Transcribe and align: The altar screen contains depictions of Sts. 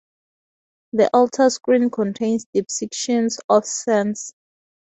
The 0.93 1.11
altar 1.13 1.51
screen 1.51 1.91
contains 1.91 2.47
depictions 2.55 3.37
of 3.47 3.67
Sts. 3.67 4.33